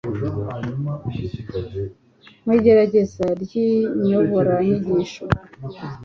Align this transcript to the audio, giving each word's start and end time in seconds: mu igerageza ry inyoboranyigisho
mu 2.43 2.51
igerageza 2.57 3.25
ry 3.43 3.53
inyoboranyigisho 3.67 5.23